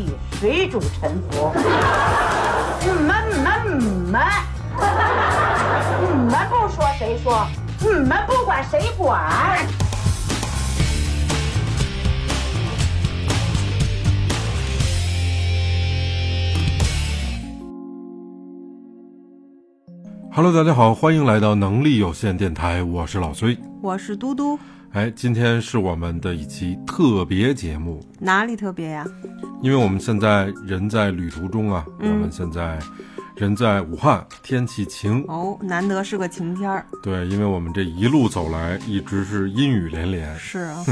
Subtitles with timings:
[0.00, 0.06] 地，
[0.38, 1.52] 水主沉浮。
[2.82, 4.22] 你们你们你们，
[6.00, 7.46] 你们不说谁说？
[7.80, 9.20] 你们不管谁管
[20.32, 23.58] ？Hello，大家好，欢迎来到能力有限电台，我是老崔。
[23.82, 24.58] 我是嘟嘟，
[24.92, 29.06] 哎，今天是我们的一期特别节目，哪里特别呀？
[29.62, 32.76] 因为我们现在人在旅途中啊，我们现在
[33.36, 35.24] 人在武汉，天气晴。
[35.28, 36.84] 哦，难得是个晴天儿。
[37.04, 40.84] 对，因为我们这一路走来一直是阴雨连连，是啊，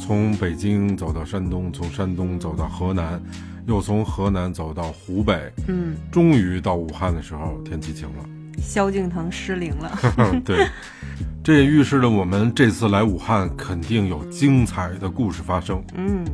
[0.00, 3.20] 从北京走到山东，从山东走到河南，
[3.66, 8.24] 又从河南走到湖北，嗯，终于到武汉的时候，天气晴了。
[8.62, 9.98] 萧敬腾失灵了。
[10.44, 10.66] 对，
[11.42, 15.82] 这也预示着我们这次来武汉肯定有精彩的故事发生。
[15.94, 16.24] 嗯，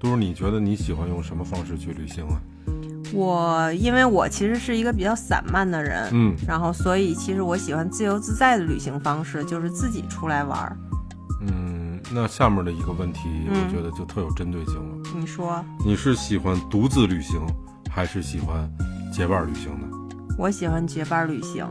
[0.00, 2.40] 都是你觉得你喜欢用什么方式去旅行啊？
[3.12, 10.76] 我因为我其实是一个比较散漫的人，嗯然后所以其实我喜欢自由自在的旅行方式，就是自己出来玩儿。
[11.46, 14.96] 嗯，那下面的一个问题，嗯我觉得就特有针对性了。
[15.14, 17.40] 你说，你是喜欢独自旅行，
[17.88, 18.68] 还是喜欢
[19.12, 19.86] 结伴旅行呢？
[20.36, 21.64] 我喜欢结伴旅行，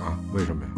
[0.00, 0.68] 啊，为什么呀？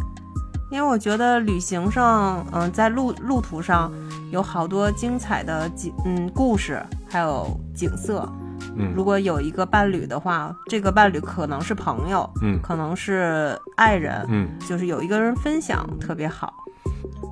[0.70, 3.90] 因为我觉得旅行上，嗯、在路路途上
[4.30, 8.28] 有好多精彩的景，嗯，故事，还有景色。
[8.76, 16.54] 嗯如果有一个伴侣的话，这个伴侣可能是朋友，嗯可能是爱人，嗯，就是有一个人分享特别好。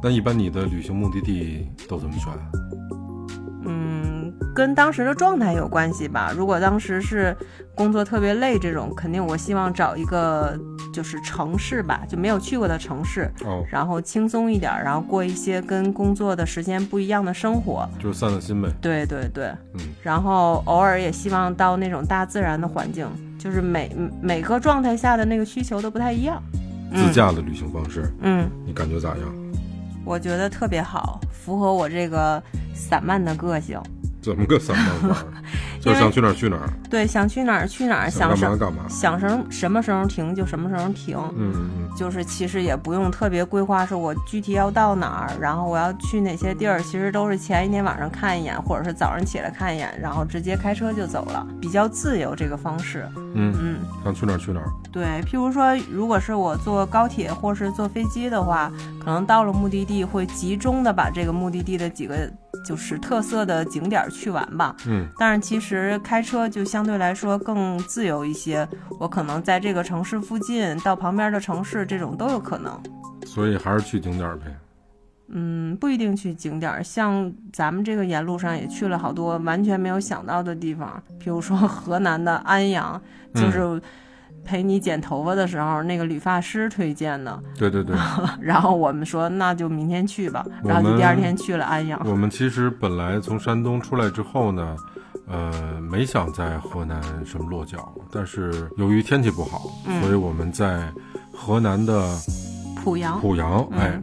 [0.03, 2.33] 那一般你的旅行目的地都怎么选？
[4.59, 6.33] 嗯，跟当时的状态有关系吧。
[6.37, 7.37] 如果当时是
[7.77, 10.59] 工作特别累这种，肯定我希望找一个
[10.93, 17.89] 就是城市吧，就没有去过的城市，哦，然后轻松一点，然后过一些跟工作的时间不一样的生活。
[18.01, 18.69] 就是散散心呗。
[18.81, 23.07] 对对对，嗯，然后偶尔也希望到那种大自然的环境，
[23.39, 26.43] 就是每每个状态下的那个需求都不太一样。
[26.95, 29.19] 自驾的旅行方式，嗯，你感觉咋样？
[30.05, 32.43] 我觉得特别好，符合我这个
[32.75, 33.79] 散漫的个性。
[34.29, 35.27] 怎么个散漫法儿？
[35.81, 38.83] 就是想去哪儿去哪儿，对，想去哪儿去哪儿，想干嘛干嘛。
[38.89, 41.17] 想什么什么时候停就什么时候停。
[41.37, 41.89] 嗯嗯嗯。
[41.97, 53.09] 就是其实也不用特别规划，说我具体要到哪儿，然后我要去哪些地儿，其实都是前一天晚上看一眼，或者是早上起来看一眼，然后直接开车就走了，比较自由这个方式。
[53.35, 54.67] 嗯，嗯，想去哪儿去哪儿。
[54.93, 58.71] 对，譬如说，如果是我坐高铁或是坐飞机的话，
[59.05, 62.31] 可能到了目的地会集中的把这个目的地的几个
[62.65, 64.75] 就是特色的景点去完吧。
[64.87, 65.68] 嗯但是其实
[66.03, 68.69] 开车就相对来说更自由一些，
[68.99, 72.81] 我可能在这个城市附近到旁边的城市，这种都有可能。
[73.27, 74.45] 所以还是去景点儿呗。
[75.31, 82.99] 嗯，不一定去景点儿，像咱们这个沿路上也去了好多完全没有想到的地方，比如说 河南的安阳，
[83.35, 83.83] 嗯就是
[84.43, 87.39] 陪你剪头发的时候，那个理发师推荐的。
[87.59, 87.95] 对对对，
[88.41, 92.01] 然后我们说那就明天去吧，然后就第二天去了安阳。
[92.07, 94.75] 我们其实本来从山东出来之后呢，
[95.29, 100.01] 呃，没想在河南什么落脚，但是由于天气不好，嗯。
[100.01, 100.91] 所以我们在
[101.33, 102.17] 河南的
[102.83, 103.79] 濮阳，濮阳，嗯。
[103.79, 104.01] 哎，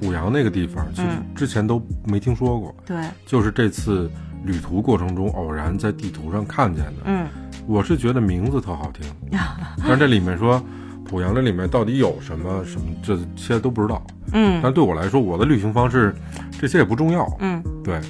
[0.00, 1.34] 濮阳那个地方，其实嗯。
[1.34, 2.96] 之前都没听说过，对，
[3.26, 4.10] 就是这次
[4.44, 7.02] 旅途过程中偶然在地图上看见的。
[7.06, 7.26] 嗯，
[7.66, 9.04] 我是觉得名字特好听，
[9.78, 10.62] 但是这里面说
[11.10, 14.00] 濮阳这里面到底有什么什么，这些都不知道。
[14.32, 14.60] 嗯。
[14.62, 16.14] 但对我来说，我的旅行方式
[16.60, 17.26] 这些也不重要。
[17.40, 17.60] 嗯。
[17.82, 18.00] 对，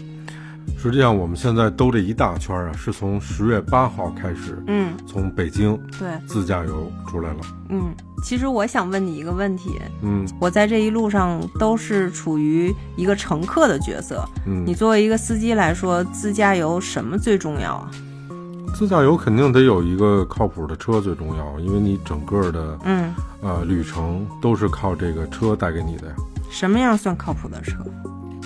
[0.81, 7.41] 实际上我们现在兜这一大圈啊，是从十月八号开始，嗯，从北京对，自驾游出来了。
[7.71, 7.93] 嗯。
[8.23, 17.91] 其实我想问你一个问题，嗯我在这一路上都是处于一个乘客的角色，嗯，你作为一个司机来说，自驾游什么最重要啊？
[18.75, 26.15] 自驾游肯定得有一个靠谱的车最重要，因为你整个的嗯，呃旅程都是靠这个车带给你的呀。
[26.51, 27.77] 什么样算靠谱的车？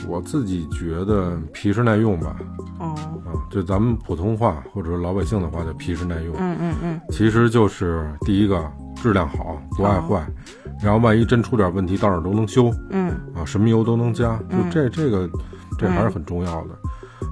[0.08, 2.36] 我自己觉得皮实耐用吧，
[2.78, 2.94] 哦，
[3.24, 10.26] 啊，就咱们普通话或者说老百姓的话叫皮实耐用，嗯嗯嗯，其实就是第一个质量好，不爱坏，
[10.82, 12.72] 然后万一真出点问题，到哪儿都能修。
[12.90, 13.10] 嗯。
[13.34, 14.70] 啊，什么油都能加，就嗯。
[14.70, 15.28] 这这个
[15.78, 16.70] 这还是很重要的。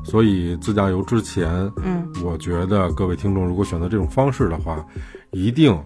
[0.05, 1.51] 所以自驾游之前，
[1.85, 2.07] 嗯。
[2.25, 4.85] 我觉得各位听众如果选择这种方式的话，
[5.33, 5.77] 一定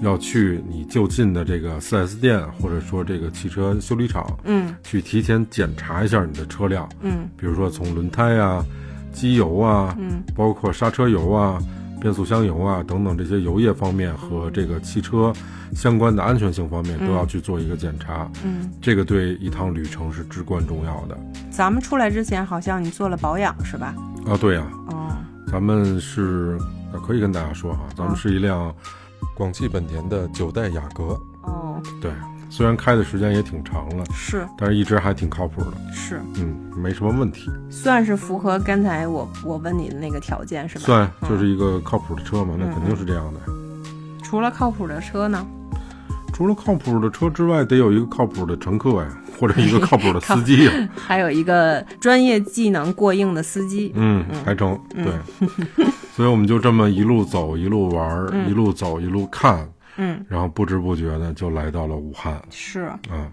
[0.00, 4.74] 要去你就近的这个 4S 店或者说这个汽车修理厂，嗯。
[4.82, 7.28] 去提前检查一下你的车辆，嗯。
[7.36, 8.64] 比如说从轮胎啊、
[9.12, 10.22] 机油啊，嗯。
[10.34, 11.58] 包括刹车油啊、
[12.00, 15.32] 变速箱油啊等等这些油液方面和这个汽车
[15.74, 21.16] 相关的安全性方面都要去做一个检查，嗯，这个对一趟旅程是至关重要的。
[21.50, 23.94] 咱们出来之前好像你做了保养是吧？
[24.26, 25.12] 啊，对呀、哦，
[25.46, 26.58] 咱们是
[26.92, 28.74] 呃可以跟大家说哈，咱们是一辆
[29.34, 31.20] 广汽本田的九代雅阁。
[31.42, 32.10] 哦，对，
[32.50, 35.72] 虽然开的时间也挺长了，是但是一直还挺靠谱的。
[35.92, 40.84] 是，嗯，没什么问题，算是符合刚才我我问你的那个条件是吧？
[40.84, 43.40] 算就是一个靠谱的车嘛，那肯定是这样的。
[44.22, 45.46] 除了靠谱的车呢？
[46.32, 50.88] 除了靠谱的车之外，得有一个靠谱的乘客呀，或者一个靠谱的司机 呀。
[50.94, 53.90] 还有一个专业技能过硬的司机。
[53.94, 54.78] 嗯，还成。
[54.94, 55.06] 对，
[56.14, 59.66] 所以我们就这么一路走，一路玩儿，一路走，一路看。
[59.96, 62.40] 嗯，然后不知不觉的就来到了武汉。
[62.50, 63.26] 是，啊，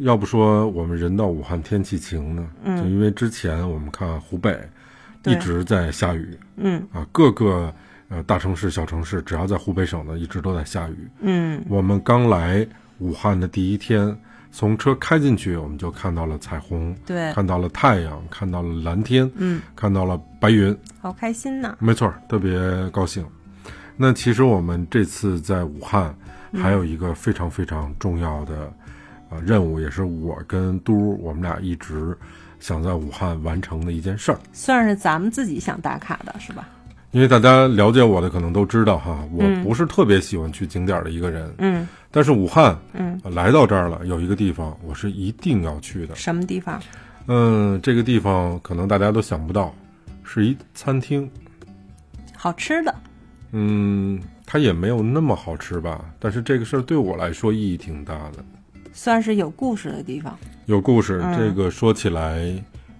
[0.00, 4.58] 要不说我们人到武汉天气晴呢，嗯就因为之前我们看湖北
[5.24, 7.72] 一直在下雨嗯啊，各个
[8.08, 10.96] 呃大城市、小城市，只要在湖北省的，一直都在下雨。
[11.20, 12.66] 嗯我们刚来
[12.98, 14.16] 武汉的第一天，
[14.52, 21.74] 从车开进去，我们就看到了彩虹，对，看到了太阳，看到了蓝天，嗯，看到了白云，好开心呐。
[21.80, 23.24] 没错，特别高兴。
[23.96, 26.14] 那其实我们这次在武汉
[26.52, 28.72] 还有一个非常非常重要的
[29.30, 32.16] 呃任务，也是我跟嘟我们俩一直
[32.60, 34.38] 想在武汉完成的一件事儿。
[34.52, 36.68] 算是咱们自己想打卡的是吧？
[37.12, 46.14] 因为大家了解我的可能都知道哈，我嗯不是特别喜欢去景点儿的一个人，嗯但是武汉嗯，呃来到这儿了，有一个地方我是一定要去的。
[46.14, 46.80] 什么地方？
[47.28, 49.74] 嗯，这个地方可能大家都想不到，
[50.24, 51.30] 是一餐厅。
[52.34, 52.94] 好吃的。
[53.52, 58.44] 嗯，它也没有那么好吃吧，但是这个事儿对我来说意义挺大的，
[58.92, 60.36] 算是有故事的地方。
[60.66, 61.20] 有故事。
[61.22, 62.42] 嗯这个说起来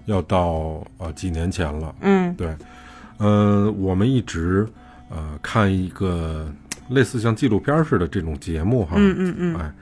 [0.05, 2.55] 要到呃几年前了，嗯对，
[3.19, 4.67] 嗯、我们一直
[5.09, 6.53] 呃看一个
[6.89, 9.73] 类似像纪录片似的这种节目哈，嗯嗯嗯，哎，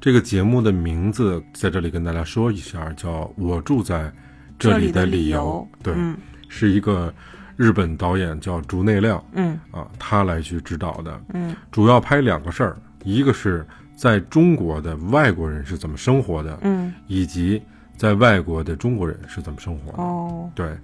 [0.00, 4.12] 这个节目的名字在这里跟大家说一下，叫《我住在
[4.58, 5.66] 这里里的理由。
[5.82, 6.16] 对，嗯。
[6.48, 7.12] 是一个
[7.56, 9.58] 日本导演叫竹内亮嗯。
[9.70, 11.20] 啊，他来去指导的。
[11.34, 11.54] 嗯。
[11.70, 13.66] 主要拍两个事儿，一个是
[13.96, 17.60] 在中国的外国人是怎么生活的，嗯，以及
[17.96, 20.02] 在外国的中国人是怎么生活的。
[20.02, 20.76] 哦，对，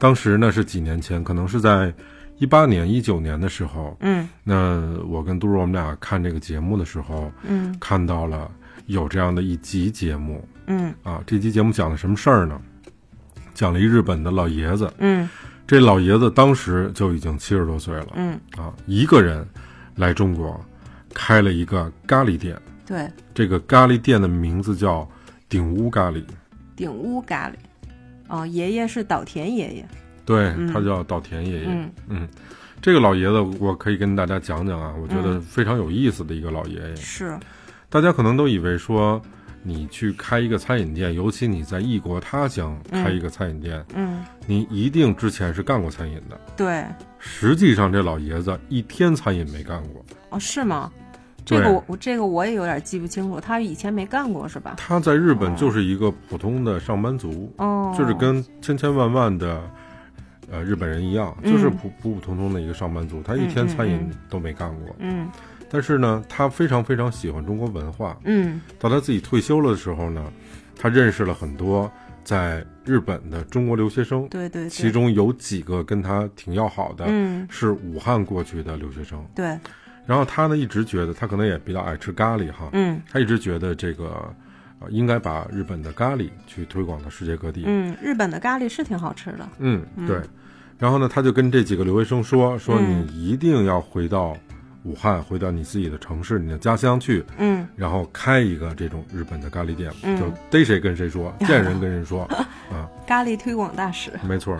[0.00, 1.94] 当时呢是几年前，可能是在
[2.38, 4.26] 一八年、一九年的时候，嗯。
[4.42, 7.76] 那我跟杜儿我们俩看这个节目的时候，嗯。
[7.78, 8.50] 看到了
[8.86, 10.42] 有这样的一集节目。
[10.66, 10.92] 嗯。
[11.02, 11.22] 啊。
[11.26, 12.58] 这集节目讲的什么事儿呢？
[13.52, 15.28] 讲了一日本的老爷子，嗯。
[15.66, 18.08] 这老爷子当时就已经七十多岁了。
[18.14, 19.46] 嗯，啊，一个人
[19.96, 20.58] 来中国
[21.14, 22.58] 开了一个咖喱店。
[22.86, 25.08] 对，这个咖喱店的名字叫
[25.48, 26.24] 顶屋咖喱，
[26.74, 27.52] 顶屋咖喱。
[28.30, 29.88] 哦，爷爷是岛田爷爷。
[30.24, 31.66] 对，嗯他叫岛田爷爷。
[31.66, 32.28] 嗯嗯，
[32.80, 36.96] 这个老爷子我可以跟大家讲讲啊，我觉得嗯非常有意思的一个老爷爷。
[36.96, 37.36] 是，
[37.88, 39.20] 大家可能都以为说，
[39.62, 46.40] 你去开一个餐饮店，尤其你在异国他乡开一个餐饮店，嗯，你一定之前是干过餐饮的。
[46.56, 46.84] 对。
[47.18, 50.02] 实际上，这老爷子一天餐饮没干过。
[50.30, 50.90] 哦，是吗？
[51.44, 54.74] 这个我我这个我也有点记不清楚，他以前没干过是吧？
[54.76, 59.60] 他在日本就是一个普通的上班族，哦，就是跟千千万万的
[60.50, 64.94] 呃日本人一样，嗯就是普普普通通的一个上班族，他一天餐饮都没干过。
[64.98, 65.28] 嗯
[65.72, 68.18] 但是呢，他非常非常喜欢中国文化。
[68.24, 70.24] 嗯到他自己退休了的时候呢，
[70.76, 71.88] 他认识了很多
[72.24, 79.24] 在日本的中国留学生，对对对，其中有几个跟他挺要好的，嗯是武汉过去的留学生。
[79.32, 79.56] 对
[80.10, 84.06] 然后他呢一直觉得，他可能也比较爱吃咖喱哈，嗯他一直觉得这个
[84.80, 87.62] 呃应该把日本的咖喱去推广到世界各地。
[87.64, 89.48] 嗯，日本的咖喱是挺好吃的。
[89.60, 90.20] 嗯，对。
[90.80, 94.36] 然后呢，他就跟这几个留学生说：“说嗯你一定要回到
[94.82, 102.24] 武汉，回到你自己的城市、你的家乡去，嗯然后开一个这种日本的咖喱店，嗯就逮谁跟谁说，见人跟人说
[102.74, 104.10] 啊，咖喱推广大使。
[104.26, 104.58] 没错。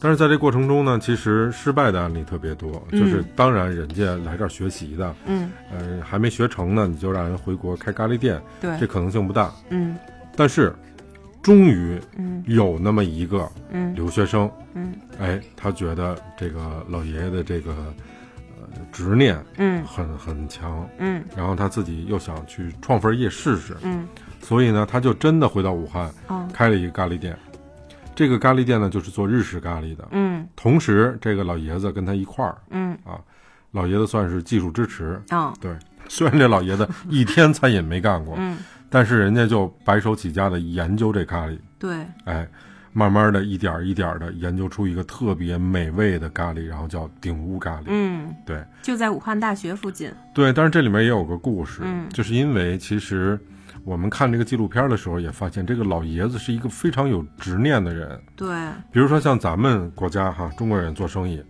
[0.00, 8.78] 但是在这过程中呢，其实失败的案例特别多，就是嗯当然人家来这儿学习的，嗯，呃，还没学成呢，你就让人回国开咖喱店，对。
[8.78, 9.50] 这，可能性不大。
[9.70, 9.96] 嗯。
[10.36, 10.74] 但是，
[11.42, 13.94] 终于嗯有那么一个嗯。
[13.94, 14.94] 留学生，嗯。
[15.18, 19.82] 哎，他觉得这个老爷爷的这个呃执念嗯。
[19.86, 21.24] 很很强，嗯。
[21.34, 24.06] 然后他自己又想去创份业试试，嗯。
[24.42, 26.46] 所以呢，他就真的回到武汉哦。
[26.52, 27.34] 开了一个咖喱店。
[28.14, 30.06] 这个咖喱店呢，就是做日式咖喱的。
[30.12, 30.46] 嗯。
[30.56, 32.96] 同时，这个老爷子跟他一块儿，嗯。
[33.04, 33.18] 啊
[33.72, 35.20] 老爷子算是技术支持。
[35.30, 35.52] 哦。
[35.60, 35.76] 对，
[36.08, 38.56] 虽然这老爷子一天餐饮没干过，嗯。
[38.88, 42.06] 但是人家就白手起家的研究这咖喱，对。
[42.24, 42.48] 哎，
[42.92, 47.86] 慢慢的一点儿一点儿的研究出一个特别美味的咖喱，然后叫顶屋咖喱。
[47.88, 48.32] 嗯。
[48.46, 48.64] 对。
[48.80, 50.12] 就在武汉大学附近。
[50.32, 52.08] 对，但是这里面也有个故事，嗯。
[52.10, 53.36] 就是因为其实
[53.84, 58.18] 我们看这个纪录片的时候，也发现这个老爷子是一个非常有执念的人。
[58.34, 58.48] 对，
[58.90, 61.42] 比如说像咱们国家哈，中国人做生意，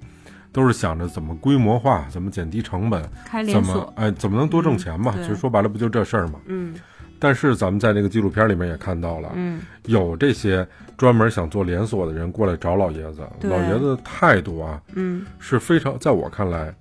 [0.53, 5.13] 都是想着怎么规模化，怎么减低成本，怎么开连锁，哎怎么能多挣钱嘛？
[5.13, 6.41] 对其实说白了不就这事儿嘛。
[6.47, 6.75] 嗯
[7.21, 10.67] 但是咱们在那个纪录片里面也看到了，嗯，有这些
[10.99, 16.75] 专门想做连锁的人过来找老爷子，老爷子的态度啊嗯，是非常，在我看来，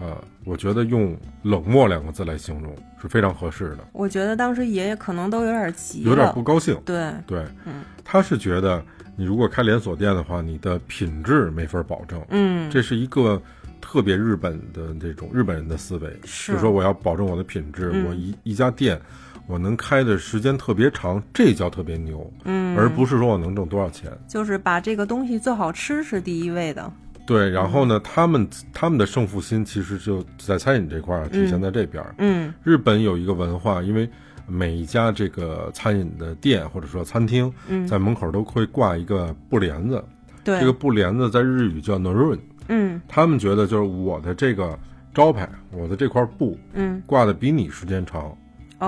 [0.00, 6.76] 呃，我觉得用冷漠两个字来形容是非常合适的，我觉得当时爷爷可能都有点急，有点不高兴。
[6.84, 8.84] 对，对，嗯他是觉得
[9.16, 13.40] 你如果开连锁店的话，你的品质没法保证，嗯，这是一个
[13.80, 19.00] 特别日本的这种日本人的思维，是就说我要保证我的品质，嗯我一一家店
[19.46, 24.10] 我能开的时间特别长，这叫特别牛，嗯，而不是说我能挣多少钱。
[24.26, 26.92] 就是把这个东西做好吃是第一位的，
[27.26, 32.14] 对，然后呢，他们他们的胜负心其实就在餐饮这块儿体现在这边儿。
[32.18, 32.52] 嗯。
[32.62, 34.08] 日本有一个文化，因为
[34.46, 40.04] 每一家这个餐饮的店或者说餐厅，嗯，在门口都会挂一个布帘子，
[40.44, 42.38] 对，这个布帘子在日语叫 norun，
[42.68, 43.00] 嗯。
[43.08, 44.78] 他们觉得就是我的这个
[45.14, 48.36] 招牌，我的这块布嗯，挂的比你时间长，哦，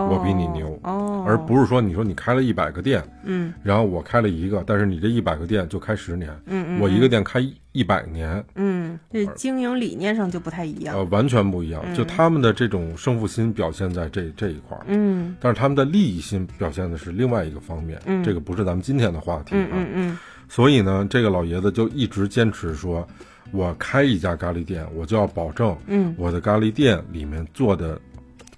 [0.03, 0.79] 我比你牛。
[0.83, 3.53] 哦，而不是说你说你开了一百个店，嗯。
[3.63, 7.41] 然后我开了一个，但是你这一百个店就开十年，嗯嗯，我一个店开
[7.73, 11.83] 一百年，嗯，这经营理念上就不太一样，呃，完全不一样。
[11.95, 15.37] 就他们的这种胜负心表现在这这一块儿，嗯。
[15.41, 18.01] 但是他们的利益心表现的是另外一个方面。
[18.07, 18.23] 嗯。
[18.25, 19.69] 这个不是咱们今天的话题嗯啊。
[19.73, 20.19] 嗯嗯。
[20.49, 23.07] 所以呢，这个老爷子就一直坚持说，
[23.51, 26.15] 我开一家咖喱店，我就要保证嗯。
[26.17, 28.01] 我的咖喱店里面做的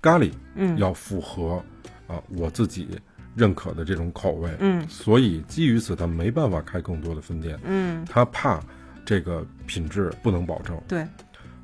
[0.01, 1.63] 咖喱嗯要符合
[2.07, 2.89] 啊我自己
[3.35, 4.51] 认可的这种口味。
[4.61, 8.61] 嗯所以基于此，他没办法开更多的分店，嗯，他怕
[9.05, 10.79] 这个品质不能保证。
[10.87, 11.07] 对，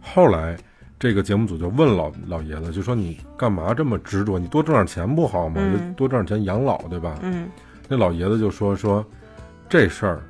[0.00, 0.56] 后来，
[0.98, 4.38] 这个节目组就问老老爷子，就说你干嘛这么执着？
[4.38, 5.60] 你多挣点钱不好吗？
[5.96, 7.18] 多挣点钱养老，对吧？
[7.22, 7.48] 嗯
[7.86, 9.04] 那老爷子就说说，
[9.68, 10.22] 这事儿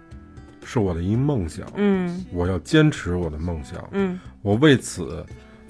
[0.64, 3.88] 是我的一梦想，嗯我要坚持我的梦想。
[3.92, 5.24] 嗯我为此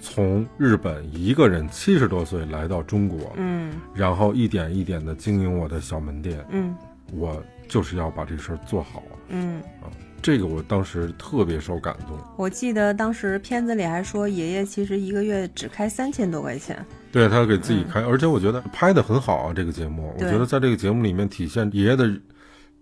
[0.05, 6.45] 从日本一个人七十多岁来到中国，嗯然后一点一点的经营我的小门店。
[6.51, 6.77] 嗯
[7.13, 9.03] 我就是要把这事儿做好。
[9.29, 9.89] 嗯啊，
[10.21, 12.19] 这个我当时特别受感动。
[12.37, 19.53] 我记得当时片子里还说，爷爷其实一个月只开三千多块钱，对他给自己开，而且我觉得拍的很好啊。
[19.55, 22.11] 这个节目，我觉得在这个节目里面体现爷爷的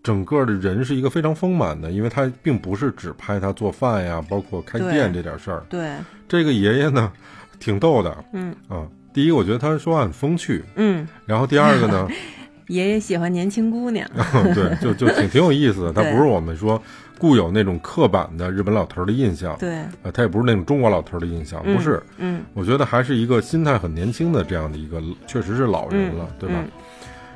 [0.03, 5.63] 整个的人是一个非常丰满的，因为他并不是只拍他做饭呀，包括开店这点事儿。
[5.69, 5.93] 对，
[6.29, 7.13] 这个爷爷呢，
[7.59, 8.25] 挺逗的。
[8.33, 8.55] 嗯。
[8.69, 8.87] 啊。
[9.15, 12.09] 第一，我觉得他说话很风趣，嗯，然后第二个呢，
[12.69, 14.09] 爷爷喜欢年轻姑娘，
[14.55, 15.93] 对，就就挺挺有意思的。
[15.95, 16.83] 他不是我们说
[17.19, 22.03] 固有那种刻板的日本老头儿的印象，对，呃，他也不是那种中国老头儿的印象，嗯不是。
[22.17, 26.55] 嗯我觉得还是一个心态很年轻的这样的一个，确实是老人了，对吧？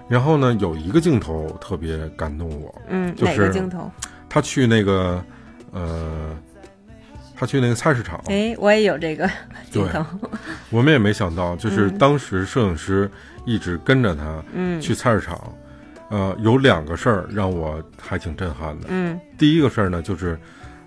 [0.08, 3.90] 嗯然后呢，有一个镜头特别感动我，嗯，哪就是个镜头？
[4.28, 5.20] 他去那个，
[5.72, 6.30] 呃，
[7.34, 9.28] 他去那个菜市场，哎，我也有这个
[9.70, 10.04] 镜头，
[10.70, 11.98] 我们也没想到，就是嗯。
[11.98, 13.10] 当时摄影师
[13.44, 14.80] 一直跟着他嗯。
[14.80, 15.52] 去菜市场，
[16.10, 18.86] 呃，有两个事儿让我还挺震撼的。
[18.90, 19.18] 嗯。
[19.36, 20.38] 第一个事儿呢，就是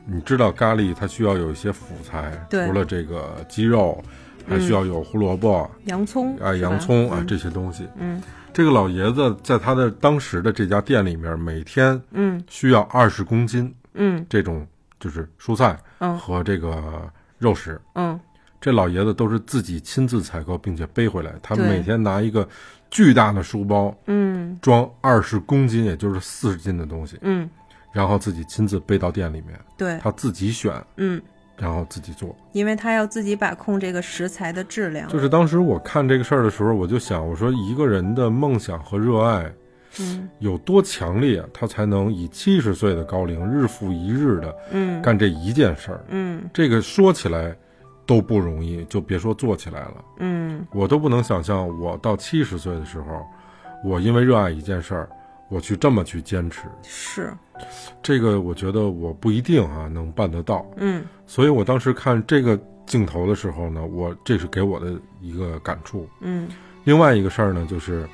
[0.06, 4.02] 你知道咖喱它需要有一些辅材，除了这个鸡肉，
[4.48, 5.70] 还需要有胡萝卜。
[5.86, 7.28] 洋葱啊，洋葱啊嗯。
[7.28, 8.22] 这些东西，嗯
[8.60, 12.44] 这个老爷子在他的当时的这家店里面，每天嗯。
[12.50, 14.26] 需要二十公斤嗯。
[14.28, 14.68] 这种
[15.00, 16.20] 就是蔬菜嗯。
[16.20, 17.80] 和这个肉食。
[17.94, 18.20] 嗯。
[18.60, 22.46] 这老爷子都是自己亲自采购并且背回来，他每天拿一个
[22.92, 24.60] 巨大的书包嗯。
[24.62, 27.50] 装二十公斤，也就是四十斤的东西，嗯，
[27.94, 31.22] 然后自己亲自背到店里面，对，他自己选，嗯，
[31.60, 32.36] 然后自己做。
[32.54, 39.52] 因为他要自己把控这个食材的质量，就是当时我看这个事儿的时候，我就想，我说一个人的梦想和热爱
[40.00, 46.06] 嗯有多强烈，他才能以七十岁的高龄日复一日的嗯干这一件事儿。
[46.10, 47.56] 嗯这个说起来
[48.06, 49.96] 都不容易，就别说做起来了。
[50.20, 53.26] 嗯我都不能想象，我到七十岁的时候，
[53.84, 55.10] 我因为热爱一件事儿，
[55.50, 56.64] 我去这么去坚持。
[56.84, 57.34] 是，
[58.02, 60.66] 这个我觉得我不一定啊能办得到。
[60.78, 66.08] 嗯所以我当时看这个镜头的时候呢，我这是给我的一个感触。
[66.22, 66.48] 嗯
[66.86, 68.08] 另外一个事儿呢，就是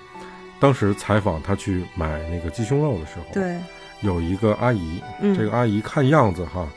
[0.59, 3.57] 当时采访他去买那个鸡胸肉的时候，对，
[4.01, 6.67] 有一个阿姨，嗯这个阿姨看样子哈，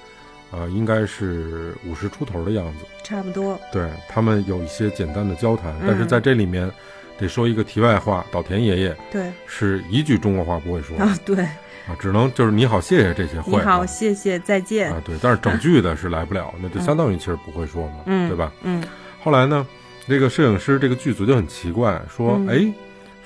[0.53, 2.85] 呃，应该是五十出头的样子。
[3.03, 6.71] 差不多，对他们有一些简单的交谈，嗯但是在这里面
[7.19, 11.49] 得说一个题外话，岛田爷爷对是一句中国话不会说啊对，
[11.89, 18.53] 啊，只能就是你好谢谢这些你会好，啊谢谢，再见啊，对，但是整句的是来不了，那就相当于其实不会说嘛，嗯对吧？
[18.63, 18.83] 嗯
[19.23, 19.67] 后来呢，
[20.07, 22.73] 这个摄影师这个剧组就很奇怪，说，嗯哎，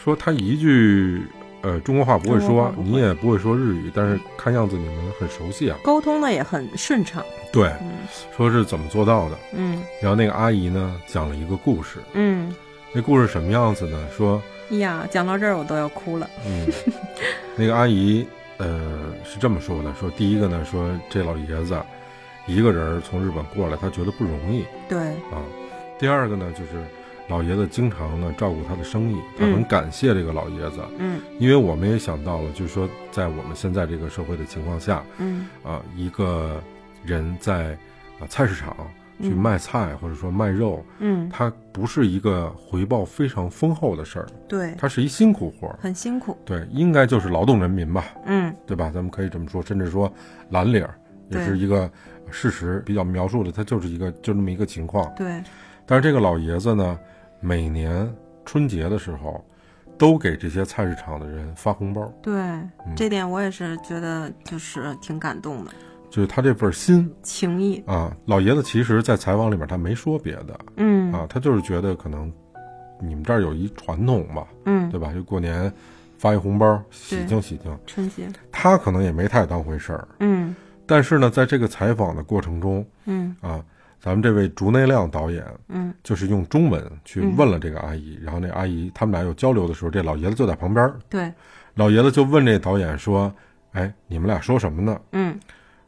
[0.03, 1.23] 说他一句
[1.63, 5.77] 呃中国话不会说你也不会说日语，但是看样子你们很熟悉啊。
[5.83, 7.23] 沟通的也很顺畅。
[7.53, 7.91] 对，嗯
[8.37, 9.37] 说是怎么做到的。
[9.53, 12.55] 嗯然后那个阿姨呢讲了一个故事，嗯，
[12.93, 14.09] 那故事什么样子呢？
[14.17, 16.29] 说哎呀，讲到这儿我都要哭了。
[16.47, 16.67] 嗯，
[17.55, 18.27] 那个阿姨
[18.63, 21.77] 呃是这么说的：说第一个呢，说这老爷子
[22.47, 24.99] 一个人从日本过来，他觉得不容易对，
[25.31, 25.43] 啊。
[25.99, 26.85] 第二个呢，就是
[27.29, 36.63] 老爷子经常呢照顾他的生意，他很嗯感谢这个老爷子，嗯因为我们也想到了，就是说在我们现在这个社会的情况下，嗯啊，一个
[37.05, 37.77] 人在
[38.21, 38.77] 啊菜市场
[39.23, 45.79] 去嗯卖菜或者说卖肉，嗯，它不是一个回报非常丰厚的事儿，对，它是一辛苦活儿。
[45.81, 46.37] 很辛苦。
[46.45, 48.91] 对，应该就是劳动人民吧，嗯对吧？
[48.93, 50.13] 咱们可以这么说，甚至说
[50.51, 50.95] 蓝领儿
[51.31, 51.91] 也是一个
[52.31, 55.11] 事实，比较描述的，它就是一个就这么一个情况。
[55.17, 55.43] 对，
[55.87, 56.99] 但是这个老爷子呢，
[57.41, 58.13] 每年
[58.45, 59.43] 春节的时候，
[59.99, 62.35] 都给这些菜市场的人发红包，对，
[62.97, 65.71] 这点我也是觉得就是挺感动的，
[66.13, 67.83] 就是他这份心情谊。
[67.87, 68.15] 啊。
[68.27, 72.31] 老爷子其实，在采访里面他没说别的嗯啊，他就是觉得可能
[73.01, 75.11] 你们这儿有一传统吧，嗯，对吧？
[75.15, 75.73] 就过年
[76.19, 77.77] 发一红包，喜庆喜庆。
[77.87, 78.29] 春节。
[78.53, 80.55] 他可能也没太当回事儿，嗯
[80.87, 83.65] 但是呢，在这个采访的过程中嗯啊，
[83.99, 91.33] 咱们这位竹内亮导演嗯就是用中文去问了这个阿姨，然后那阿姨他们俩有交流的时候，这老爷子就在旁边儿，对，
[91.75, 93.33] 老爷子就问这导演说
[93.73, 95.39] ：“哎，你们俩说什么呢嗯？”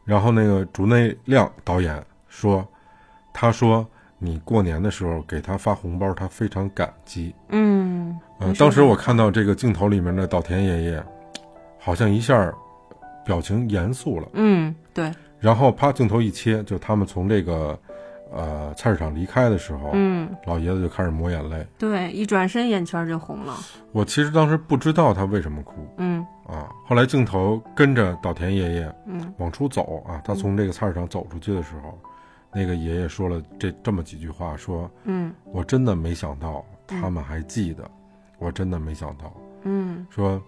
[0.04, 2.66] 然后那个竹内亮导演说
[3.32, 3.86] ：“他说
[4.18, 7.34] 你过年的时候给他发红包，他非常感激。
[7.48, 11.04] 嗯，呃，当时我看到这个镜头里面的岛田爷爷，
[11.78, 12.52] 好像一下
[13.24, 14.28] 表情严肃了。
[14.34, 17.78] 嗯对，然后啪，镜头一切，就他们从这个
[18.32, 21.66] 呃菜市场离开的时候，嗯老爷子就开始抹眼泪。
[21.78, 23.54] 对，一转身眼圈就红了。
[23.92, 29.32] 我其实当时不知道他为什么哭嗯啊，后来镜头跟着岛田爷爷嗯。
[29.38, 31.98] 往出走啊，他从这个菜市场走出去的时候，
[32.52, 37.90] 那个爷爷说了这这么几句话，说嗯我真的没想到他们还记得，
[38.38, 40.06] 我真的没想到，嗯。
[40.10, 40.40] 说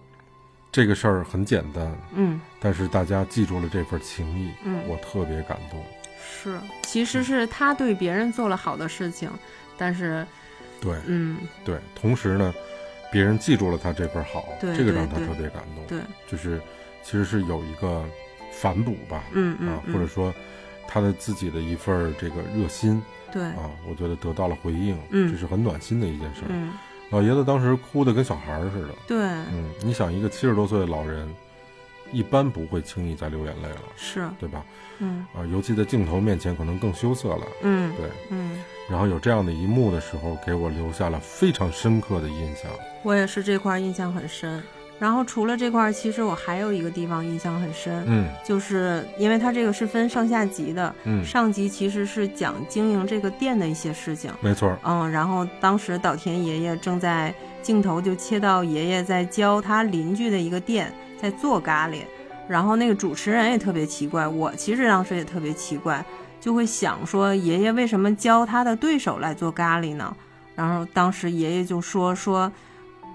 [0.71, 2.39] 这个事儿很简单，嗯。
[2.59, 5.81] 但是大家记住了这份情谊，嗯，我特别感动。
[6.19, 9.29] 是，其实是他对别人做了好的事情，
[9.77, 10.25] 但是
[10.79, 10.95] 对。
[11.07, 11.37] 嗯。
[11.65, 12.53] 对，同时呢，
[13.11, 15.85] 别人记住了他这份好，这个让他特别感动。
[15.87, 16.61] 对，就是
[17.03, 18.03] 其实是有一个
[18.51, 20.33] 反哺吧，啊，嗯嗯嗯或者说
[20.87, 23.43] 他的自己的一份这个热心对。
[23.43, 25.31] 啊，我觉得得到了回应，嗯。
[25.31, 26.47] 这是很暖心的一件事儿。
[26.49, 26.73] 嗯。
[27.09, 29.17] 老爷子当时哭得跟小孩儿似的，对。
[29.17, 31.33] 嗯，你想一个七十多岁的老人，
[32.11, 34.27] 一般不会轻易再流眼泪了，是。
[34.39, 34.65] 对吧？
[34.99, 35.25] 嗯。
[35.33, 37.47] 啊，尤其在镜头面前，可能更羞涩了。
[37.63, 42.71] 嗯对，嗯，然后有这样的一幕的时候，给我留下了非常深刻的印象。
[43.03, 44.63] 我也是这块儿印象很深。
[44.99, 48.27] 然后除了这块儿，其实我还有一个地方印象很深，嗯。
[48.43, 54.69] 就是因为它这个是分上下集的，嗯，上集其实是讲经营这个店的一些事情，没错。
[54.69, 61.99] 儿，嗯，然后当时岛田爷爷正在镜头就切到爷爷在教他邻居的一个店在做咖喱，
[62.47, 66.03] 然后那个主持人也特别奇怪，我其实当时也特别奇怪，
[66.39, 70.15] 就会想说爷爷为什么教他的对手来做咖喱呢？
[70.55, 72.51] 然后当时爷爷就说说。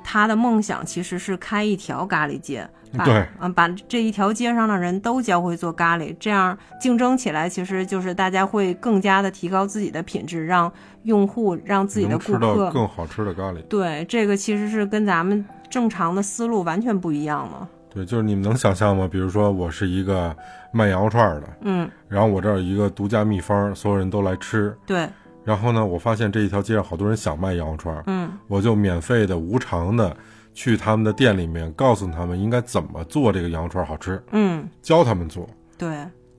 [0.04, 10.70] 他的梦想其实是开一条咖喱街，把对嗯，把这一条街上的人都教会做咖喱，这样竞争起来，其实就是大家会更加的提高自己的品质，让
[11.04, 13.62] 用户让自己的能吃到顾客更好吃的咖喱。
[13.68, 17.68] 对这个其实是跟咱们正常的思路完全不一样了。
[17.94, 19.08] 对，就是你们能想象吗？
[19.08, 20.36] 比如说，我是一个
[20.72, 24.76] 卖羊肉串儿的，嗯，然后我这儿有一个独家秘方，所有人都来吃。
[24.86, 25.08] 对，
[25.44, 28.30] 然后呢，我发现这一条街上好多人想卖羊肉串儿，嗯。
[28.48, 30.16] 我就免费的、无偿的
[30.54, 35.48] 去他们的店里面，告诉他们应该怎么做这个羊肉串儿好吃，嗯，教他们做。
[35.76, 35.96] 对，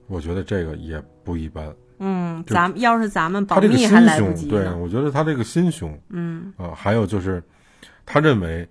[0.07, 1.73] 我觉得这个也不一般。
[1.99, 4.67] 嗯，咱们要是咱们保密还来不及，对。
[4.73, 5.97] 我觉得他这个心胸。
[6.09, 6.51] 嗯。
[6.57, 7.41] 啊、还有就是，
[8.05, 8.67] 他认为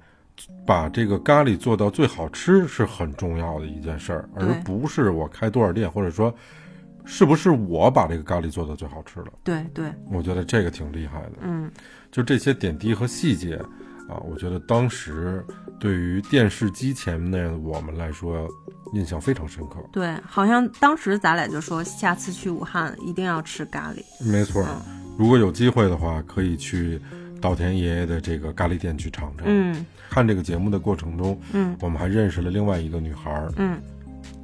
[0.66, 6.34] 把这个咖喱做到最好吃是很重要的一件事儿，而不是我开多少店，或者说
[7.04, 9.26] 是不是我把这个咖喱做到最好吃了。
[9.44, 11.32] 对对，我觉得这个挺厉害的。
[11.42, 11.70] 嗯
[12.10, 13.56] 就这些点滴和细节
[14.08, 15.44] 啊，我觉得当时
[15.80, 18.46] 对于电视机前的我们来说，
[18.92, 19.76] 印象非常深刻。
[19.90, 24.02] 对，好像当时咱俩就说下次去武汉一定要吃咖喱。
[24.30, 27.00] 没错，嗯如果有机会的话，可以去
[27.40, 29.46] 稻田爷爷的这个咖喱店去尝尝。
[29.46, 31.75] 嗯看这个节目的过程中，嗯。
[31.81, 33.51] 我们还认识了另外一个女孩儿。
[33.57, 33.81] 嗯，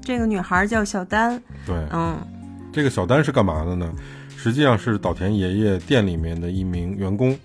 [0.01, 1.41] 这个女孩叫小丹。
[1.67, 2.17] 对，嗯。
[2.73, 3.93] 这个小丹是干嘛的呢？
[4.37, 7.37] 实际上是岛田爷爷店里面的一名员工。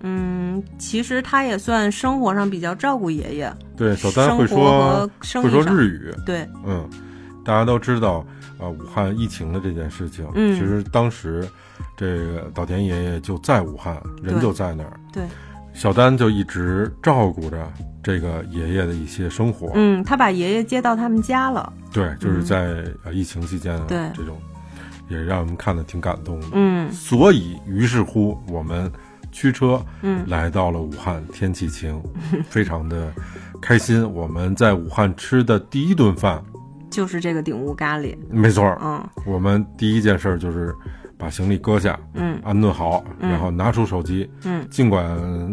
[0.00, 5.08] 嗯，其实他也算生活上比较照顾爷爷，对，小丹会说
[5.42, 6.88] 会说日语，对，嗯，
[7.44, 8.24] 大家都知道
[8.58, 10.26] 啊、呃武汉疫情的这件事情。
[10.34, 10.58] 嗯。
[10.58, 11.46] 其实当时
[11.96, 15.22] 这个岛田爷爷就在武汉，人就在那儿，对，
[15.72, 19.70] 小丹就一直照顾着这个爷爷的一些生活。
[19.74, 22.44] 嗯，他把爷爷接到他们家了，对，就是嗯。
[22.44, 23.98] 在、呃疫情期间啊，对。
[24.14, 24.36] 这种
[25.08, 26.46] 也让我们看得挺感动的。
[26.52, 26.90] 嗯。
[26.92, 28.90] 所以，于是乎，我们
[29.32, 30.24] 驱车嗯。
[30.26, 32.00] 来到了武汉，天气晴，
[32.50, 33.12] 非常的
[33.60, 34.08] 开心。
[34.12, 36.42] 我们在武汉吃的第一顿饭，
[36.90, 39.08] 就是这个顶屋咖喱，没错儿，嗯。
[39.24, 40.74] 我们第一件事儿就是
[41.20, 42.40] 把行李搁下，嗯。
[42.42, 43.30] 安顿好，嗯。
[43.30, 44.28] 然后拿出手机。
[44.44, 45.04] 嗯，尽管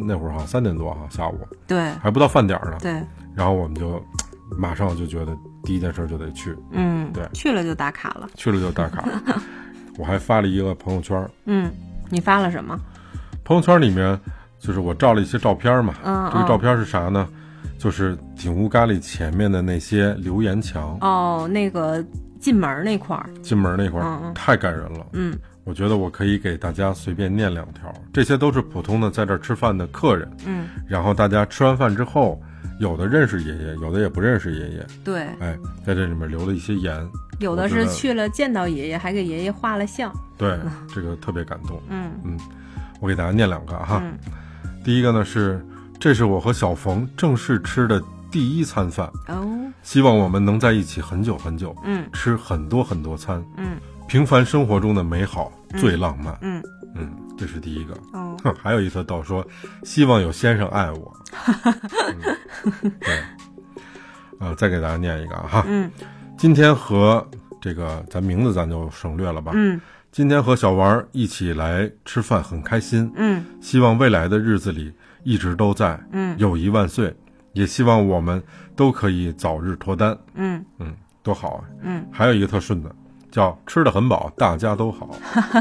[0.07, 1.91] 那会儿哈三点多哈下午对。
[2.01, 2.91] 还不到饭点儿呢，对，
[3.35, 4.01] 然后我们就
[4.57, 7.27] 马上就觉得第一件事就得去，嗯，对。
[7.33, 9.03] 去了就打卡了，去了就打卡。
[9.99, 11.69] 我还发了一个朋友圈，嗯，
[12.09, 12.79] 你发了什么？
[13.43, 14.19] 朋友圈里面
[14.59, 16.29] 就是我照了一些照片嘛，嗯。
[16.31, 17.27] 这个照片是啥呢？
[17.77, 22.03] 就是景屋咖喱前面的那些留言墙，哦，那个
[22.39, 24.33] 进门那块儿，进门那块儿、嗯嗯。
[24.33, 25.05] 太感人了。
[25.13, 32.41] 嗯我觉得我可以给大家随便念两条，这些都是普通的在这儿吃饭的客人，嗯，然后大家吃完饭之后，
[32.79, 37.05] 有的认识爷爷，有的也不认识爷爷，对，哎，在这里面留了一些言，
[37.39, 40.57] 有的是去了见到爷爷，还给爷爷画了像，对，
[40.95, 41.81] 这个特别感动。
[41.89, 42.37] 嗯
[43.01, 44.17] 我给大家念两个哈，嗯，
[44.83, 45.63] 第一个呢是，
[45.99, 48.01] 这是我和小冯正式吃的
[48.31, 49.45] 第一餐饭，哦，
[49.83, 53.77] 希望我们能在一起很久很久，嗯吃很多很多餐，嗯
[54.07, 56.37] 平凡生活中的美好最浪漫。
[56.41, 56.63] 嗯，
[56.95, 57.93] 嗯，这是第一个。
[58.13, 59.45] 哦，哼， 还有一特逗，说
[59.83, 61.13] 希望有先生爱我。
[62.83, 63.19] 嗯、对，
[64.39, 65.65] 呃，再给大家念一个啊哈。
[65.67, 65.91] 嗯
[66.37, 67.27] 今天和
[67.59, 69.51] 这个咱名字咱就省略了吧。
[69.55, 69.79] 嗯
[70.11, 73.11] 今天和小王儿一起来吃饭，很开心。
[73.15, 74.93] 嗯希望未来的日子里
[75.23, 77.13] 一直都在，嗯友谊万岁。
[77.53, 78.41] 也希望我们
[78.75, 80.15] 都可以早日脱单。
[80.35, 81.63] 嗯嗯，多好啊！
[81.81, 82.95] 嗯，还有一个特顺的，
[83.37, 85.15] 叫吃的很饱，大家都好。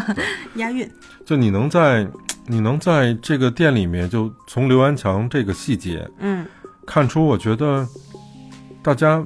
[0.56, 0.90] 押韵，
[1.26, 2.08] 就你能在
[2.46, 6.46] 你能在这个店里面，就从刘安强这个细节嗯。
[6.86, 7.86] 看出，我觉得
[8.82, 9.22] 大家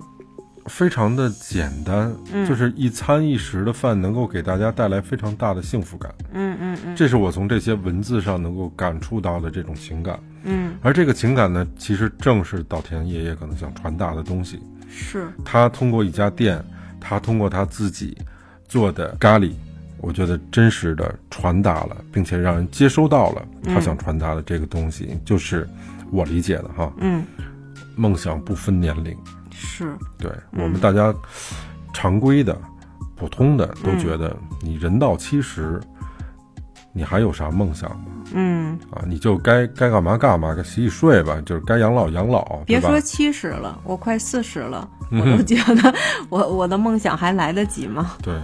[0.67, 2.45] 非常的简单，嗯。
[2.45, 6.97] 就是一餐一食的饭能够给大家带来非常大的幸福感，嗯嗯嗯。
[6.97, 10.19] 这是我从这些文字上能够感触到的这种情感。
[10.43, 14.61] 嗯，而这个情感呢，其实正是稻田爷爷可能想传达的东西。
[14.91, 16.61] 是，他通过一家店，
[16.99, 18.19] 他通过他自己
[18.71, 19.53] 做的咖喱，
[19.99, 25.69] 我觉得真实的传达了，并且让人接收到了他想传达的这个东西，就是
[26.11, 27.23] 我理解的哈，嗯。
[27.97, 29.15] 梦想不分年龄，
[29.53, 31.13] 是，对我们大家
[31.93, 32.59] 常规的、
[33.15, 35.79] 普通的都觉得你人到七十，
[36.93, 38.07] 你还有啥梦想吗？
[38.33, 45.95] 嗯，啊，你就该该干嘛干嘛，该洗洗睡吧，就是该养老养老，别说七十了，我快四十了，嗯我都觉得
[46.29, 48.17] 我我的梦想还来得及吗？
[48.23, 48.35] 对，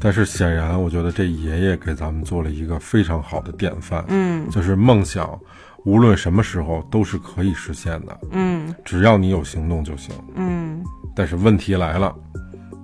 [0.00, 5.38] 但是显然，我觉得这爷爷给咱们做了一个非常好的典范，嗯就是梦想，
[5.84, 10.14] 无论什么时候都是可以实现的，嗯只要你有行动就行。
[10.34, 10.82] 嗯
[11.14, 12.12] 但是问题来了，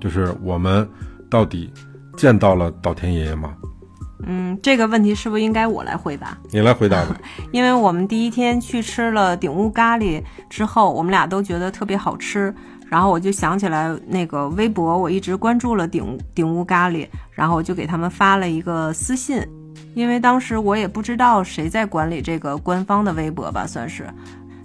[0.01, 0.89] 就是我们
[1.29, 1.73] 到底
[2.17, 3.57] 见到了岛田爷爷吗？
[4.27, 6.37] 嗯，这个问题是不是应该我来回答？
[6.51, 7.17] 你来回答吧。
[7.53, 12.55] 因为我们第一天去吃了顶屋咖喱之后，我们俩都觉得特别好吃，
[12.89, 19.43] 然后我就想起来那个微博，我一直关注了顶顶屋咖喱，然后我就给他们发了一个私信，
[19.95, 24.07] 因为当时我也不知道谁在管理这个官方的微博吧，算是，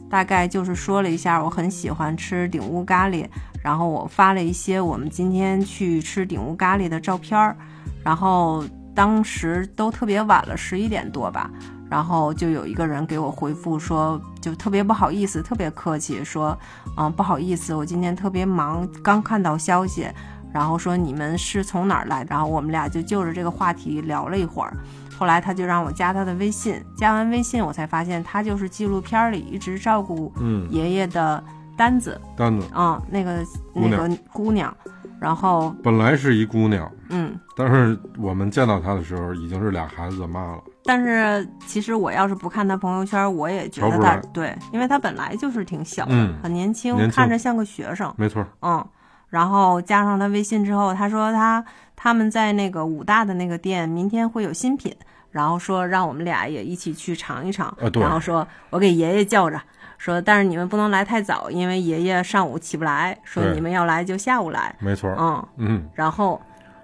[0.10, 3.26] 大概就是说了一下我很喜欢吃顶屋咖喱，
[3.64, 7.56] 然后我发了一些我们今天去吃顶屋咖喱的照片儿，
[8.04, 8.64] 然后
[8.96, 11.52] 当时都特别晚了，十一点多吧。
[11.88, 16.58] 然后就有一个人给我回复说，就特别不好意思，特别客气，说，
[16.98, 20.08] 嗯，不好意思，我今天特别忙，刚看到消息，
[20.52, 22.26] 然后说你们是从哪儿来？
[22.28, 24.76] 然后我们俩就就着这个话题聊了一会儿。
[25.18, 31.42] 后来他就让我加他的微信，加完微信我才发现他就是纪录片里一直照顾嗯，爷爷的
[31.78, 34.78] 单子，单子嗯，那个姑娘那个姑娘，
[35.26, 40.62] 然后本来是一姑娘，嗯，但是我们见到她的时候已经是俩孩子的妈了。
[40.84, 48.86] 但是其实我要是不看她朋友圈，我也觉得瞧不出来他对，因为她本来就是挺小的，嗯很年轻，年轻看着像个学生，没错，嗯。
[49.30, 54.96] 然后加上她微信之后，她说她他们在那个武大的那个店明天会有新品，
[55.32, 57.68] 然后说让我们俩也一起去尝一尝。
[57.70, 59.60] 啊然后说我给爷爷叫着，
[59.98, 64.76] 说但是你们不能来太早，因为爷爷上午起不来，说你们要来就下午来。
[64.80, 65.10] 没错。
[65.18, 66.42] 嗯，嗯，然后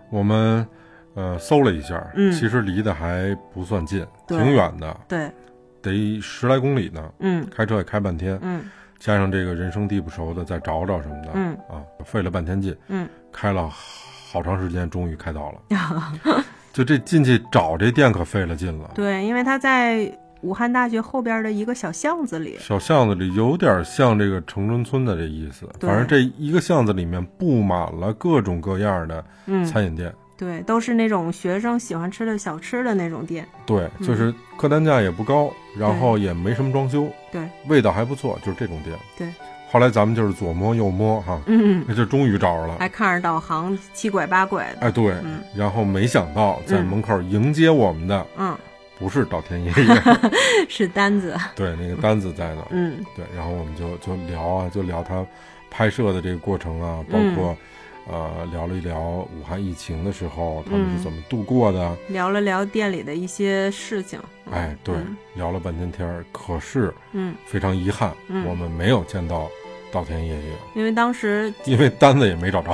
[0.10, 0.66] 我们
[1.14, 4.98] 呃搜了一下，嗯其实离得还不算近，挺远的。
[5.08, 5.32] 对，
[5.82, 8.64] 得十来公里呢，嗯开车也开半天，嗯
[9.00, 16.44] 加上这个人生地不熟的，再找找什么的，嗯啊，费了半天劲，嗯，开了好长时间，终于开到了。
[16.72, 20.10] 就这进去找这店可费了劲了，对，因为他在
[20.42, 22.58] 武汉大学后边的一个小巷子里。
[22.60, 30.14] 小巷子里有点像这个城中村的这意思，反正这一个巷子里面布满了各种各样的嗯，餐饮店。
[30.38, 33.48] 对，都是那种学生喜欢吃的小吃的那种店。
[33.64, 38.98] 对，就是客单价也不高，然后也没什么装修，对，味道还不错，就是这种店。
[39.16, 39.28] 对，
[39.70, 42.78] 后来咱们就是左摸右摸哈，嗯，那就终于找着了。
[42.80, 44.80] 还看着导航七拐八拐的。
[44.80, 48.58] 哎，对，嗯然后没想到在门口迎接我们的嗯，
[49.02, 50.02] 不是岛田爷爷，
[50.70, 51.36] 是单子。
[51.56, 52.62] 对，那个单子在那。
[52.70, 55.26] 嗯对，然后我们就就聊啊，就聊他
[55.72, 57.58] 拍摄的这个过程啊，包嗯括、
[58.08, 61.98] 呃聊了一聊武汉疫情的时候他们嗯是怎么度过的。
[62.10, 64.20] 聊了聊店里的一些事情。
[64.46, 69.50] 嗯哎，对，嗯聊了半天天儿，可是嗯，非常遗憾，嗯我们没有见到
[69.92, 70.42] 稻田爷爷，
[70.74, 72.72] 因为当时 因为单子也没找着。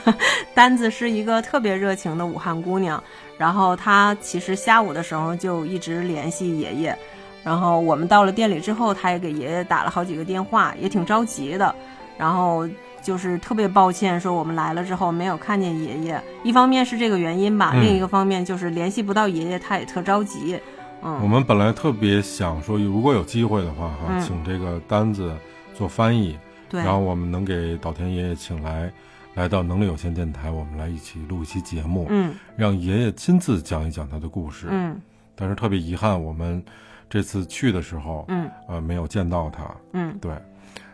[0.54, 3.02] 单子是一个特别热情的武汉姑娘，
[3.36, 6.96] 然后她其实下午的时候就一直联系爷爷，
[7.44, 11.74] 然后我们到了店里之后，她也给爷爷打了好几个电话，也挺着急的，
[12.16, 12.66] 然后
[13.02, 17.82] 就是特别抱歉说我们来了之后没有看见爷爷，一方面是这个原因吧，嗯。
[17.82, 20.58] 另一个方面就是联系不到爷爷，她也特着急，
[21.02, 24.20] 嗯，我们本来特别想说，如果有机会的话，哈，嗯。
[24.22, 25.30] 请这个单子
[25.74, 28.92] 做翻译，对，然后我们能给岛田爷爷请来，
[29.34, 34.68] 来到能力有限电台，我们来一起录一期节目，嗯让爷爷亲自讲一讲他的故事。
[34.70, 35.00] 嗯
[35.38, 36.64] 但是特别遗憾，我们
[37.10, 39.70] 这次去的时候，嗯呃，没有见到他。
[39.92, 40.32] 嗯，对，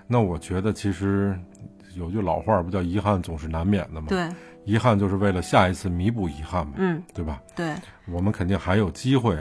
[0.08, 1.38] 那我觉得其实
[1.94, 4.28] 有句老话不叫遗憾总是难免的嘛，对，
[4.64, 7.40] 遗憾就是为了下一次弥补遗憾嘛，嗯对吧？
[7.54, 7.72] 对。
[8.08, 9.38] 我们肯定还有机会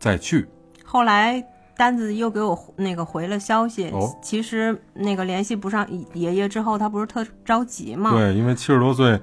[0.00, 0.48] 再去。
[0.84, 1.40] 后来
[1.80, 4.14] 单子又给我那个回了消息，哦。
[4.20, 8.10] 其实那个联系不上爷爷之后，他不是特着急吗？
[8.10, 9.18] 对，因为七十多岁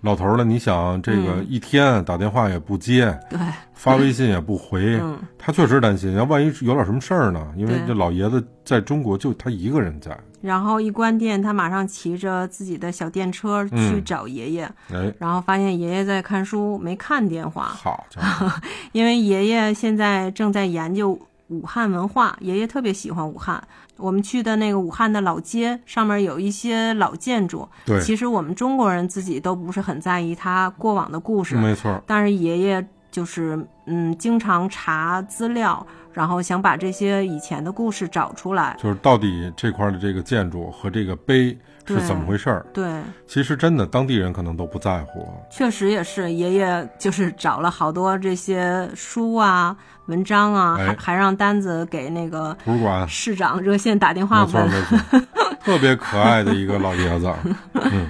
[0.00, 1.46] 老头儿了，你想这个嗯。
[1.46, 3.38] 一天打电话也不接，对。
[3.74, 5.18] 发微信也不回， 嗯。
[5.36, 7.46] 他确实担心，要万一有点什么事儿呢？
[7.54, 14.02] 因为这老爷子在中国就他一个人在，然后一关店，他马上骑着自己的小电车去嗯。
[14.02, 18.50] 找爷爷，哎，然后发现爷爷在看书，没看电话，好家伙，
[18.92, 23.62] 因为爷爷现在正在研究武汉文化，爷爷特别喜欢武汉。
[23.96, 38.76] 我们去的那个武汉的老街上面有一些老建筑，对，其实我们中国人自己都不是很在意他过往的故事，没错，但是爷爷就是嗯，经常查资料，然后想把这些以前的故事找出来。
[38.80, 41.58] 就是到底这块儿的这个建筑和这个碑
[41.94, 42.66] 是怎么回事儿？
[42.72, 54.60] 对，其实真的当地人可能都不在乎，确实也是，爷爷就是找了好多这些书啊、文章啊，哎还还让单子给那个图书馆市长热线打电话没错。
[54.66, 55.20] 没错，
[55.64, 57.32] 特别可爱的一个老爷子。
[57.74, 58.08] 嗯，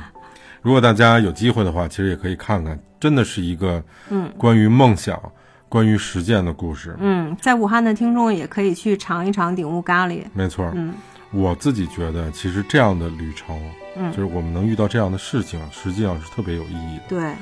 [0.63, 5.21] 如果大家有机会的话，其实也可以看看，真的是一个嗯关于梦想、
[5.69, 6.97] 关于实践的故事。
[7.01, 10.23] 嗯，在武汉的听众也可以去尝一尝顶屋咖喱。
[10.33, 10.95] 没错，嗯
[11.31, 13.61] 我自己觉得，其实这样的旅程，
[13.97, 14.11] 嗯。
[14.13, 17.05] 就是我们能遇到这样的事情，实际上是特别有意义的。
[17.09, 17.33] 对，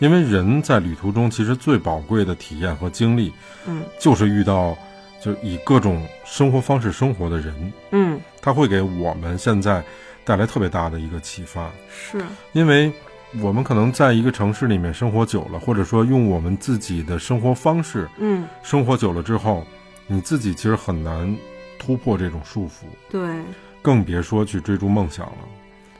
[0.00, 3.32] 因为人在旅途中，其实最宝贵的体验和经历，
[3.66, 3.82] 嗯。
[4.00, 4.76] 就是遇到
[5.22, 8.20] 就以各种生活方式生活的人，嗯。
[8.42, 9.82] 他会给我们现在
[10.24, 11.70] 带来特别大的一个启发。
[11.88, 12.92] 是，因为
[13.40, 18.46] 我们可能在一个城市里面生活久了，或者说用我们自己的生活方式嗯。
[18.62, 19.66] 生活久了之后，
[20.06, 21.36] 你自己其实很难
[21.86, 23.40] 突破这种束缚，对，
[23.80, 25.38] 更别说去追逐梦想了。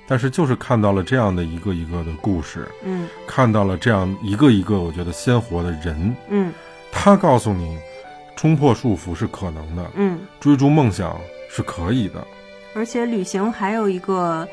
[0.09, 6.53] 但是就是看到了这样的一个一个的故事，嗯看到了这样一个一个我觉得鲜活的人，嗯
[6.90, 7.79] 他告诉你，
[8.37, 11.16] 冲破束缚是可能的，嗯，追逐梦想
[11.49, 12.27] 是可以的。
[12.75, 14.46] 而且旅行还有一个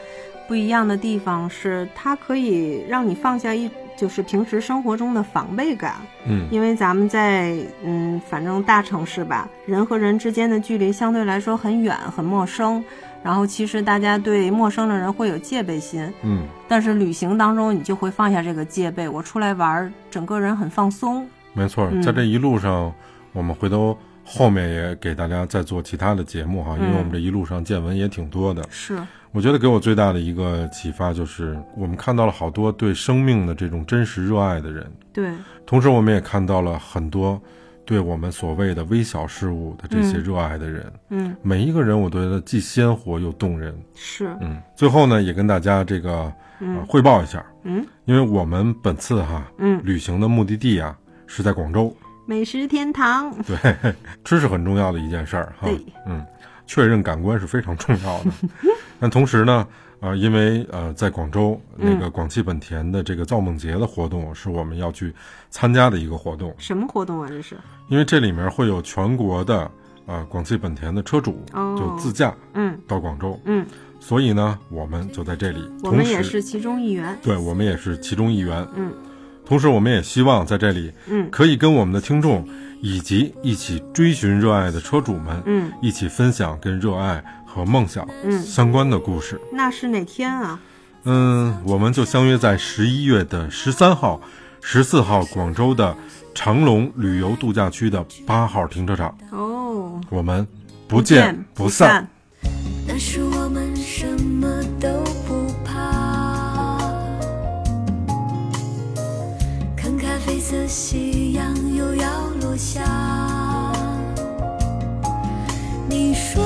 [0.48, 5.96] 不一样的地方是，它可以让你放下一就是平时生活中的防备感。
[6.26, 12.84] 嗯，因为咱们在嗯，反正大城市吧，人和人之间的距离相对来说很远、很陌生，
[13.24, 21.28] 然后其实大家对陌生的人会有戒备心，嗯，但是旅行当中你就会放下这个戒备，我出来玩儿，整个人很放松。
[21.54, 22.94] 没错，嗯在这一路上，
[23.32, 28.64] 我们回头后面也给大家再做其他的节目哈，因为嗯我们这一路上见闻也挺多的。
[28.70, 28.98] 是，
[29.34, 35.32] 我觉得给我最大的一个启发就是，我们看到了好多对生命的这种真实热爱的人，对，
[35.66, 37.42] 同时我们也看到了很多
[37.84, 40.94] 对我们所谓的微小事物的这些嗯热爱的人。
[41.10, 43.76] 嗯，每一个人，我觉得既鲜活又动人。
[43.96, 51.92] 是，嗯，最后呢，也跟大家这个呃嗯汇报一下，嗯因为我们本次哈嗯，旅行的目的地啊是在广州。
[52.26, 53.36] 美食天堂。
[53.44, 53.58] 对，
[54.24, 55.78] 吃是很重要的一件事儿哈对。
[56.06, 56.26] 嗯，
[56.74, 58.32] 确认感官是非常重要的。
[59.00, 59.68] 但同时呢，
[60.00, 65.14] 呃，因为呃，在广州那个广汽本田的这个造梦节的活动是我们要去
[65.52, 67.28] 参加的一个活动，什么活动啊？
[67.30, 67.56] 这是？
[67.90, 69.70] 因为这里面会有全国的
[70.08, 73.64] 呃广汽本田的车主哦就自驾嗯到广州，嗯，
[74.00, 77.16] 所以呢，我们就在这里，我们也是其中一员。
[77.22, 78.68] 对，我们也是其中一员。
[78.76, 78.92] 嗯，
[79.46, 82.48] 同时我们也希望在这里，嗯可以跟我们的听众
[82.82, 89.40] 以及一起追寻热爱的车主们，嗯，一起分享跟热爱和梦想嗯相关的故事。
[89.52, 90.60] 那是哪天啊？
[91.04, 94.22] 嗯，我们就相约在十一月的十三号、
[94.62, 95.96] 十四号，广州的
[96.34, 100.48] 长隆旅游度假区的八号停车场，哦，我们
[100.88, 102.08] 不见不散。
[102.88, 105.04] 那时我们什么都
[110.54, 112.84] 的夕阳又要落下。
[115.90, 116.44] 你说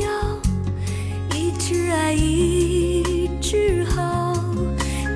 [0.00, 4.32] 要一直爱一直好，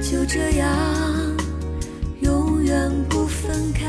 [0.02, 0.68] 就这样
[2.20, 3.86] 永远不分开。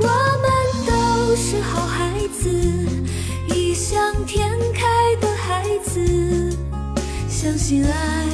[0.00, 0.50] 我们
[0.84, 2.10] 都是好孩
[2.42, 2.50] 子，
[3.54, 3.96] 异想
[4.26, 6.56] 天开的孩子，
[7.28, 8.26] 相信爱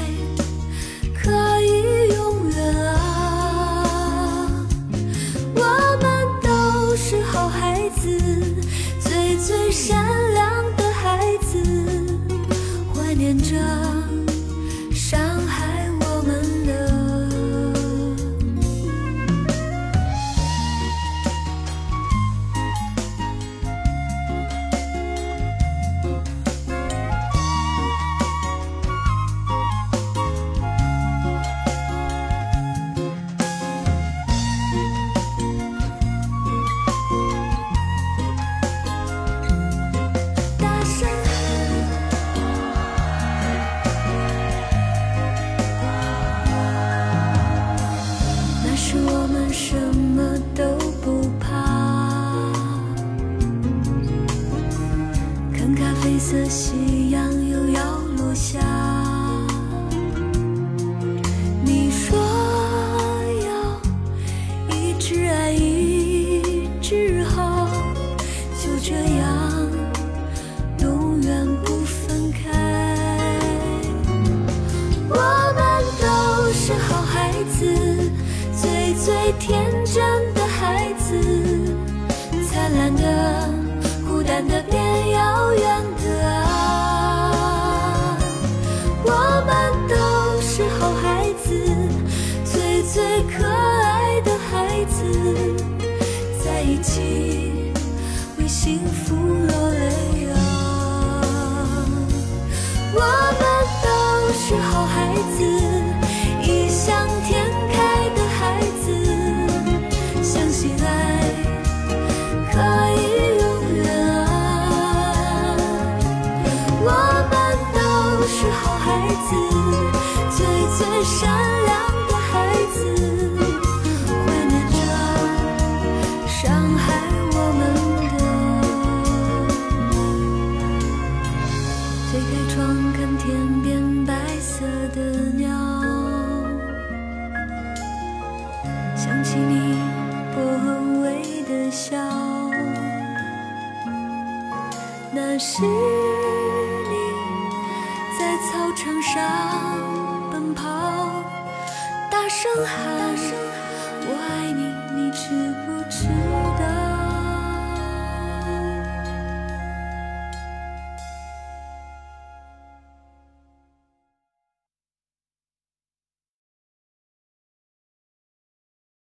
[9.51, 10.30] 最闪